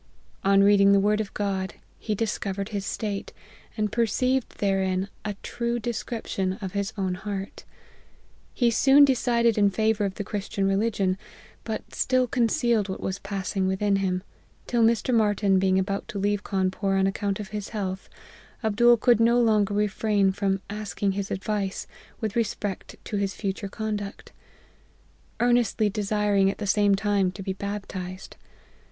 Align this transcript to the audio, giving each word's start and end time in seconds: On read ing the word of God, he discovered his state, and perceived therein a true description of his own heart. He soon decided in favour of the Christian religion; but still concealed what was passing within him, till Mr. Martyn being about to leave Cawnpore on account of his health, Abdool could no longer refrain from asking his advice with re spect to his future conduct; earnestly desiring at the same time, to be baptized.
On 0.43 0.63
read 0.63 0.81
ing 0.81 0.93
the 0.93 0.99
word 0.99 1.21
of 1.21 1.31
God, 1.35 1.75
he 1.99 2.15
discovered 2.15 2.69
his 2.69 2.87
state, 2.87 3.33
and 3.77 3.91
perceived 3.91 4.57
therein 4.57 5.09
a 5.23 5.35
true 5.43 5.77
description 5.77 6.53
of 6.53 6.71
his 6.71 6.91
own 6.97 7.13
heart. 7.13 7.65
He 8.55 8.71
soon 8.71 9.05
decided 9.05 9.59
in 9.59 9.69
favour 9.69 10.03
of 10.05 10.15
the 10.15 10.23
Christian 10.23 10.67
religion; 10.67 11.19
but 11.63 11.93
still 11.93 12.25
concealed 12.25 12.89
what 12.89 12.99
was 12.99 13.19
passing 13.19 13.67
within 13.67 13.97
him, 13.97 14.23
till 14.65 14.81
Mr. 14.81 15.13
Martyn 15.13 15.59
being 15.59 15.77
about 15.77 16.07
to 16.07 16.17
leave 16.17 16.41
Cawnpore 16.43 16.97
on 16.97 17.05
account 17.05 17.39
of 17.39 17.49
his 17.49 17.69
health, 17.69 18.09
Abdool 18.63 18.97
could 18.97 19.19
no 19.19 19.39
longer 19.39 19.75
refrain 19.75 20.31
from 20.31 20.61
asking 20.67 21.11
his 21.11 21.29
advice 21.29 21.85
with 22.19 22.35
re 22.35 22.41
spect 22.43 22.95
to 23.05 23.17
his 23.17 23.35
future 23.35 23.69
conduct; 23.69 24.31
earnestly 25.39 25.91
desiring 25.91 26.49
at 26.49 26.57
the 26.57 26.65
same 26.65 26.95
time, 26.95 27.31
to 27.33 27.43
be 27.43 27.53
baptized. 27.53 28.35